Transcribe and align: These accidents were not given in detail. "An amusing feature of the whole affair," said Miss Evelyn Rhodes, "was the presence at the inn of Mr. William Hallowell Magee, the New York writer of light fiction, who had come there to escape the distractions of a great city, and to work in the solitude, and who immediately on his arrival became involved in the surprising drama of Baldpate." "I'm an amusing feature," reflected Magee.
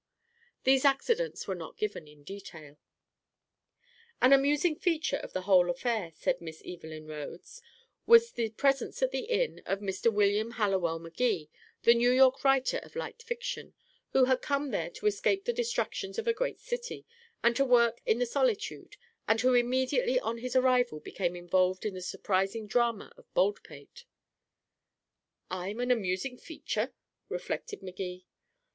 These 0.63 0.83
accidents 0.83 1.47
were 1.47 1.53
not 1.53 1.77
given 1.77 2.07
in 2.07 2.23
detail. 2.23 2.79
"An 4.19 4.33
amusing 4.33 4.75
feature 4.75 5.17
of 5.17 5.33
the 5.33 5.43
whole 5.43 5.69
affair," 5.69 6.11
said 6.15 6.41
Miss 6.41 6.59
Evelyn 6.65 7.05
Rhodes, 7.05 7.61
"was 8.07 8.31
the 8.31 8.49
presence 8.49 9.03
at 9.03 9.11
the 9.11 9.25
inn 9.25 9.61
of 9.67 9.77
Mr. 9.79 10.11
William 10.11 10.53
Hallowell 10.53 10.97
Magee, 10.97 11.51
the 11.83 11.93
New 11.93 12.09
York 12.09 12.43
writer 12.43 12.77
of 12.79 12.95
light 12.95 13.21
fiction, 13.21 13.75
who 14.09 14.25
had 14.25 14.41
come 14.41 14.71
there 14.71 14.89
to 14.89 15.05
escape 15.05 15.45
the 15.45 15.53
distractions 15.53 16.17
of 16.17 16.27
a 16.27 16.33
great 16.33 16.59
city, 16.59 17.05
and 17.43 17.55
to 17.55 17.63
work 17.63 18.01
in 18.03 18.17
the 18.17 18.25
solitude, 18.25 18.97
and 19.27 19.39
who 19.41 19.53
immediately 19.53 20.19
on 20.19 20.39
his 20.39 20.55
arrival 20.55 20.99
became 20.99 21.35
involved 21.35 21.85
in 21.85 21.93
the 21.93 22.01
surprising 22.01 22.65
drama 22.65 23.13
of 23.17 23.31
Baldpate." 23.35 24.05
"I'm 25.51 25.79
an 25.79 25.91
amusing 25.91 26.39
feature," 26.39 26.91
reflected 27.29 27.83
Magee. 27.83 28.25